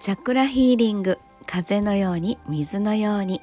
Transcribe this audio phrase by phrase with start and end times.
[0.00, 3.42] チャクラヒーリング風のように水のように。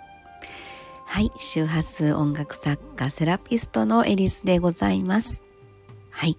[1.05, 5.43] はい周波数音楽作家セラピストのエリスでございます。
[6.09, 6.35] はい。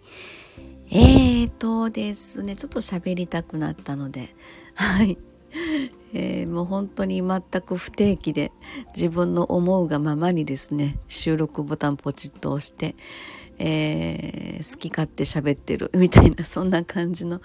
[0.91, 4.35] えーとですねちょっと喋りたくなったので
[4.75, 5.17] はい。
[6.13, 8.51] えー、もう本当に全く不定期で
[8.97, 12.97] 自分の思うがままにですね収録ボタンポチッと押して、
[13.59, 17.41] えー、好き勝手喋ってるみたいなそんな感じの、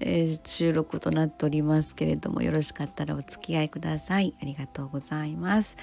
[0.00, 4.34] えー、収録となっておりますけれどもよろしかったらお付き合いください。
[4.40, 5.76] ありがとうございます。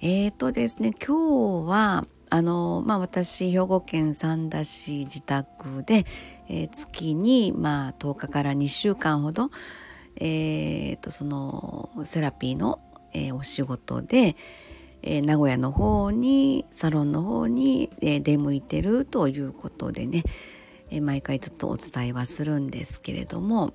[0.00, 6.04] えーとですね今日はあのまあ私兵庫県三田市自宅で、
[6.48, 9.50] えー、月にまあ10日から2週間ほど
[10.16, 12.80] えーと、そのセラピーの、
[13.12, 14.36] えー、お仕事で、
[15.04, 20.24] え、名古屋の方にサロンの方に、え、出向いてるということでね、
[20.90, 23.74] え毎回ちょっとお伝えはするんですけれども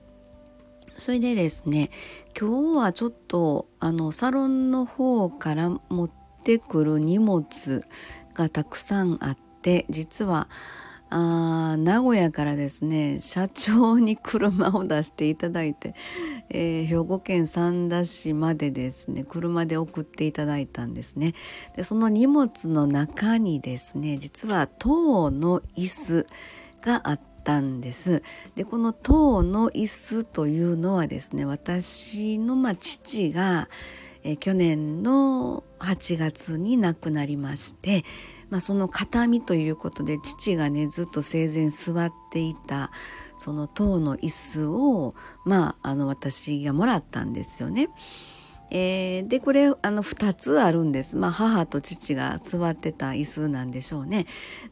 [0.98, 1.90] それでですね
[2.40, 6.12] 今日はちょっとあのサロンの方から持っ
[6.44, 7.84] てくる荷物
[8.34, 10.48] がたくさんあって実は
[11.12, 15.96] あ名古屋からですね社長に車を出していただいて、
[16.50, 21.34] えー、兵庫県三田市までですね車で送っていただいたんですね。
[21.76, 26.28] でその荷物の中にですね実は塔の椅子
[26.82, 28.22] があったんです。
[28.56, 33.68] でこの塔の椅子というのはですね私のまあ父が、
[34.24, 38.04] えー、去年の8月に亡くなりまして
[38.50, 42.92] まあ、その形見ということで父がねずっと生前座っていた
[43.38, 47.90] その塔の椅子をまああの私がもらったんですよね。
[48.72, 54.28] えー、でこれあの2つあるんです、まあ、母と父が座ってた椅子なんでしょうね。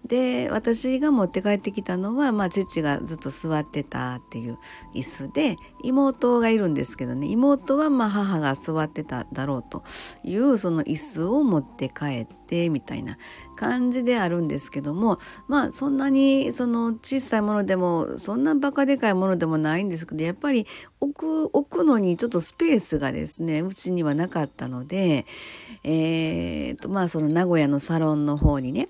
[0.05, 4.59] で私が持って帰ってきたのは、まあ、父がずっと座ってたっていう
[4.93, 9.83] 椅子で妹がいるんですけどね妹はまあ母が座ってただろうと
[10.23, 13.17] いうその椅子を持って帰ってみたいな
[13.55, 20.65] 感じであるんですけどもまあそんなにその小さいものでもそんなバカでかいものでもないんですけどやっぱり
[21.01, 25.25] 置く置くのにちょっとスペースがですねうちにはなかったので
[25.83, 28.87] えー、とまあその名古屋のサロンの方にね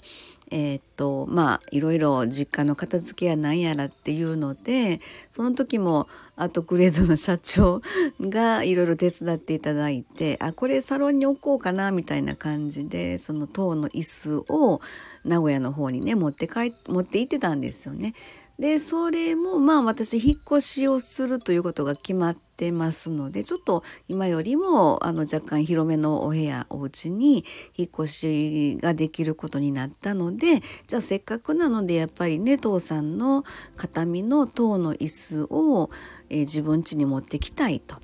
[0.50, 7.82] えー、っとまあいろいろ実家の片付けやなんやらっていうのでその時もアートグレードの社長
[8.22, 14.82] が いろいろ手伝っていただいてあこれサロンに置こうかなみたいな感じでその塔の椅子を
[15.26, 18.14] 名古屋の方にね持って帰持って行ってたんですよね。
[18.60, 33.44] でそれもまあ私引っ越しをするということが決まってますのでちょっと今よりもあの若干広めのお部屋お家に引っ越しができることになったのでじゃあせっかくなのでやっぱりね父さんの
[33.76, 35.92] 形見の塔の椅子を、
[36.30, 37.98] えー、自分家に持ってきたいと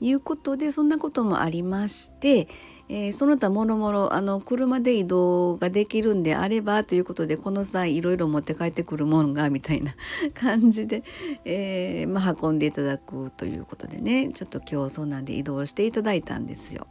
[0.00, 2.48] いうことでそんなこともありまして
[2.92, 9.94] えー、その他もろもろあの車で移動ができるんであればということでこの際いろいろ持って帰ってくるものがみたいな
[10.34, 11.04] 感じで、
[11.46, 16.88] えー、まあ、運んでいただくということでねちょっと今日そうなんで移動していただいたんですよ。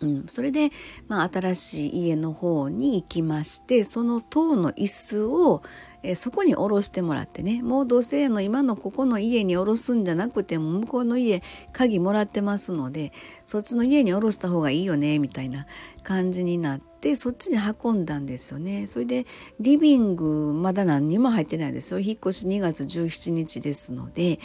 [0.00, 0.70] うん、それで、
[1.08, 5.62] まあ、新しい家の方に行きましてその塔の椅子を、
[6.02, 13.12] えー、そこに下ろしてもらってねもう土星の今のここの家に下ろすんじゃなくても向こうの家鍵もらってますので
[13.44, 15.66] そっちの家に下ろした方がいいよねみたいな
[16.02, 19.26] 感じになってそっちに運んだんですよねそれで
[19.58, 24.38] リビングまだ何にも入ってないですよ引っ越し2月17日ですので、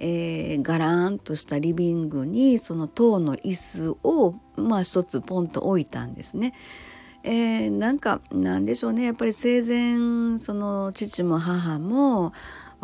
[0.00, 6.54] えー、ガランとしたリビングにその塔の椅子をまあ一つポンと置いたんですね。
[7.26, 9.04] えー、なんかなんでしょうね。
[9.04, 12.32] やっぱり生前その父も母も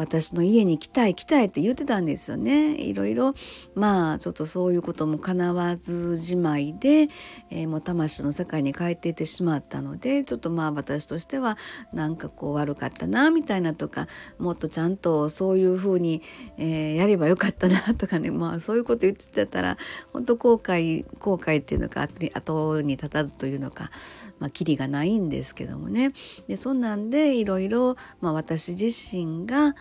[0.01, 2.75] 私の家に来たい来たいって言ってたんですよね。
[2.81, 3.35] いろいろ
[3.75, 7.09] まあちょっとそういうこともかなわずじまいで、
[7.51, 11.59] えー、もう魂の世界に帰っていってしまったのでちょっとまあ私としては
[11.93, 16.23] なんかこう悪かったなみたいなとかもっとちゃんとそういうふうに、
[16.57, 18.31] えー、やればよかったなとかね。
[18.33, 19.77] まあそういうこと言ってたら
[20.15, 23.91] 本当後悔後悔っていうのか後に立たずというのか
[24.41, 26.13] まあ、キリがないんですけどもね。
[26.49, 29.77] でそんなんでいろいろ、まあ、私自身が、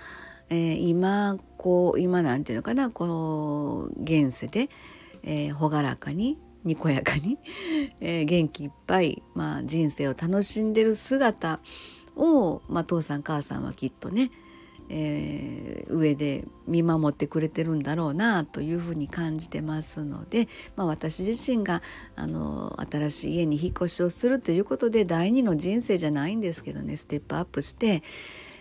[0.50, 4.70] えー、今こう今なんていうのかなこの現世で、
[5.24, 7.38] えー、朗らかににこやかに、
[8.02, 11.62] えー、元気いっぱい、まあ、人生を楽しんでる姿
[12.18, 14.30] を、まあ、父さん母さんはきっとね
[14.90, 21.82] えー、上で見守ってくれてるんだろうなというふうに感じてますので、まあ、私自身が
[22.16, 28.02] あの新しい家に引っ越しをするということで第二の人生じゃないんですけどねステップアップして、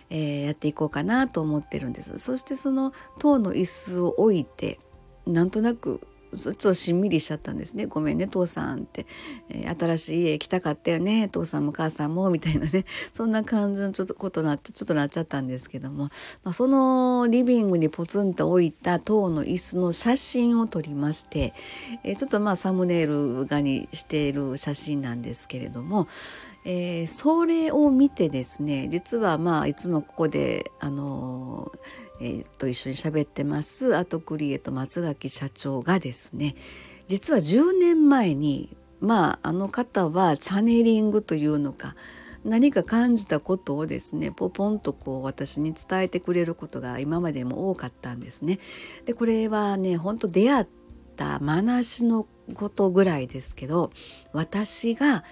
[0.09, 2.19] えー、やっていこうかなと思ってるんです。
[2.19, 4.79] そしてその塔の椅子を置いて
[5.25, 6.01] なんとなく
[6.35, 9.05] ちょっとしんみりしちゃったんですね「ごめんね父さん」って、
[9.49, 11.27] えー、新しい家行きたかったよね。
[11.27, 12.85] 父さんも母さんも」みたいなね。
[13.13, 16.05] そんな感じのちょっとことなってちょっとなっちゃったんですけども、
[16.43, 21.53] まあ、そのリビングにポツンと置いた塔の椅子の写真を撮りまして、
[22.03, 26.07] えー、ちょっとまあサムネイル画にしている写真なんですけれども、
[26.65, 36.55] えー、それを見てですね実はまあいつもここであのーえー、と一緒に喋ってますアートクリエイト松垣社長がですね
[37.07, 41.95] 実は10年前にまああの方はチャネリングというのか
[42.43, 48.59] 何か感じたことをですねポポンとこう私に伝えてくれることが今までも多かったんですね。
[49.05, 50.67] でこれはね本当出会っ
[51.15, 53.91] た話のことぐらいですけど
[54.31, 55.23] 私が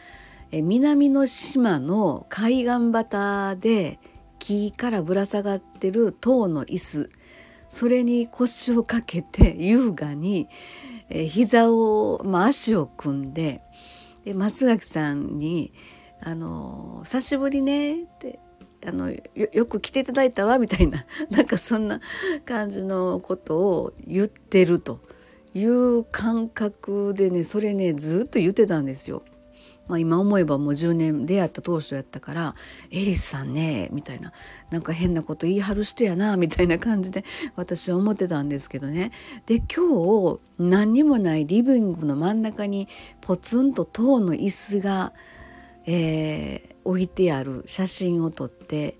[0.51, 3.99] 南の島の海岸端で
[4.47, 7.11] 木からぶら下がってる塔の椅子
[7.69, 10.47] それに腰をかけて優雅に、
[11.09, 13.61] え、膝を、まあ、足を組んで
[14.23, 15.73] で松垣さんに
[16.23, 18.39] 「あの久しぶりね」って
[18.85, 21.99] あのよく来ていただいたわみたいな なんかそんな
[22.45, 25.01] 感じのことを言ってると
[25.53, 29.23] いう感覚でねそれねずっと言ってたんですよ。
[29.87, 32.55] まあ、今思えばもう10年出会った当初やったから
[32.91, 34.31] 「エリスさんね」みたいな
[34.69, 37.23] なんか変なこと言い張る人やなみたいな感じで
[37.55, 39.11] 私は思ってたんですけどね。
[39.45, 42.87] で今日何にもないリビングの真ん中に
[43.21, 45.13] ポツンと塔の椅子が、
[45.85, 48.97] えー、置いてある写真を撮って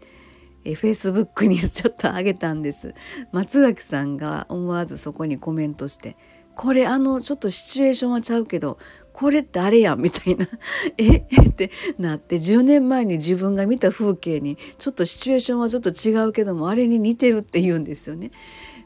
[0.64, 2.94] えフェイスブックにちょっと上げたんです。
[3.32, 6.18] 松垣さんが思わずそこにコメントして
[6.58, 8.80] 「これあのちょっとシチュエーションはちゃうけど
[9.18, 10.46] これ誰やみたいな
[11.00, 11.18] え
[11.50, 18.30] ってなって10年前に自分が見た風景にちょっとシチュエーションはちょっと違うけどもあれに似てるって言うんですよね。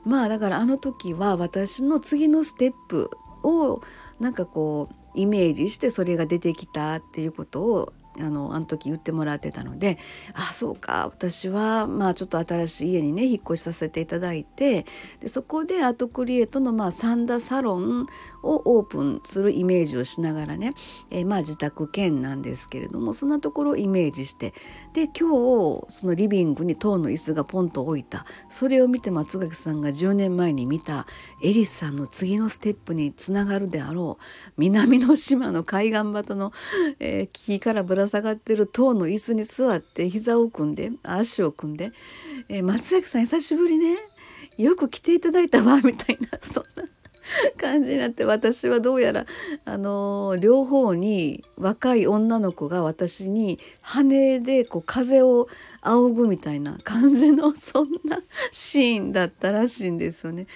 [0.06, 3.12] まあだからあの時は私の次のステップ
[3.44, 3.82] を
[4.22, 9.98] なんかこうイメージしてそれが出てきたっていうことをあのあの時言ってもらってたので
[10.34, 14.86] あそうか私はまあちょっと新しい家にね引っ越しさせていただいて
[15.20, 18.08] でそこでアートクリエイトのまあサンダサロン
[18.44, 20.74] をオープンするイメージをしながらね、
[21.10, 24.54] えー、まあ自宅兼なんですけれどもそんなところをイメージして
[24.94, 28.26] で今日そのリビングに塔の椅子がポンと置いた。
[28.50, 31.06] それを見て松垣さんが10年前に見た
[31.44, 34.24] エリスさんの次のステップにつながるであろう
[34.58, 36.52] 南の島の海岸端の、
[37.00, 41.92] えー、木からぶら下がってる塔の椅子に座って膝を組んで足を組んで
[42.50, 43.98] 「えー、松崎さん久しぶりね。
[44.58, 46.84] よく来ていただいたわ」みたいなそんな。
[47.58, 49.26] 感じになって私はどうやら
[49.66, 55.48] あの両方に若い女の子が私に羽でこう風を
[55.82, 58.22] 仰ぐみたいな感じのそんな
[58.52, 60.48] シーンだったらしいんですよね。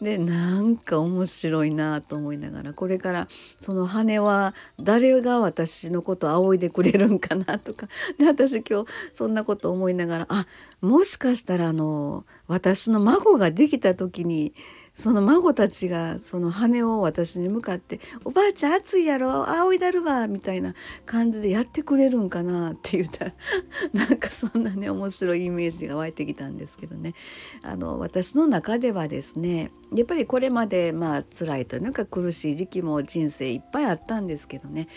[0.00, 3.28] でなんか面白いなと思いながらこれから
[3.58, 10.46] その羽は誰が私のことを仰いでくれるんかなとかで私今日そんなこと思いながらあ
[10.80, 14.54] もしかしたらあの私の孫ができた時に
[14.94, 20.74] その孫たちがその羽を私に向かって「おばあちゃん暑いやろ仰いだるわ」みたいな
[21.06, 23.32] 感じでやってくれるんかなって言ったら
[23.94, 27.14] なんかそんなね面白いイメージが湧いてきたんですけどね。
[27.62, 34.88] あの私の中ではですねやっぱりこれまでまあ辛いというか苦しい時期も人生いっぱいあったんですけどね。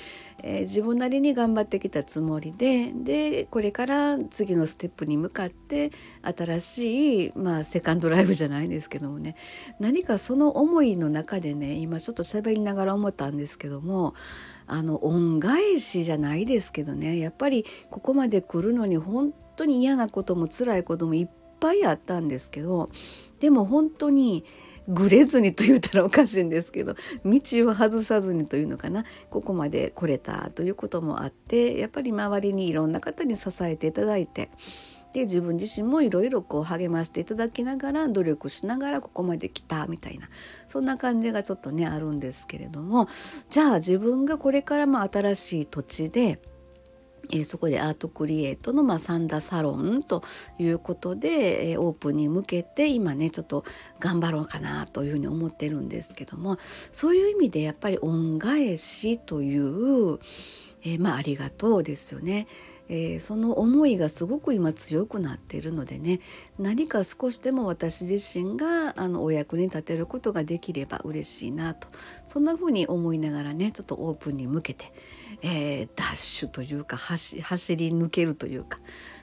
[0.44, 9.36] えー、自分なりに頑張ってきたつもりででこれから次のステップに向かって新しい、まあ、セカンドライフじゃないですけどもね
[9.80, 14.14] 何かその思いの中でね今ちょっと喋りながら思ったんですけども
[14.68, 22.90] あの恩返しじゃないですけどねやっぱりここまで来るのに本当に嫌なことも辛いこともいっぱいあったんですけど
[23.40, 24.44] でも本当に
[24.88, 34.50] ぐれずにと言ったらおかしいんですけど道を外さずにというのかなここまで来れたということもあってやっぱり周りにいろんな方に支えていただいて。
[35.14, 40.28] で自分自身もいろいろこう励ましていただきながら努力しながらここまで来たみたいな
[40.66, 43.08] そんな感じがちょっとねあるんですけれども
[43.50, 46.40] じゃあ自分がこれからも新しい土地で
[47.32, 50.24] えー、そこでアートクリエイトの、まあ、サンダサロンと
[50.60, 53.64] いうことで、えー、オープンに向けて今ねちょっと
[54.00, 56.58] 頑張ろうかなというふうに思ってるんですけども
[56.92, 60.20] そういう意味でやっぱり恩返しという、
[60.84, 62.48] えー、まあ、ありがとうですよね。
[62.90, 66.20] えー、その思いがすごく今強くなっているのでね
[66.60, 71.88] 何か少しでも私自身があのお役に立てることができれば嬉しいなと
[72.26, 74.92] そんなふうに思いながらねちょっとオープンに向けて、
[75.44, 77.38] えー、ダッシュというか走
[77.76, 78.80] り抜けるというか、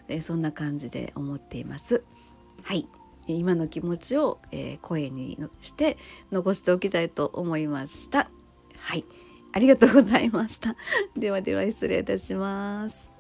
[0.08, 2.04] えー、そんな感じで思っています。
[2.62, 2.86] はい
[3.26, 5.96] 今の気持ちを、えー、声にして
[6.32, 8.30] 残しておきたいと思いました。
[8.76, 9.04] はい、
[9.52, 10.74] ありがとうございました。
[11.16, 13.12] ではでは失礼いたします。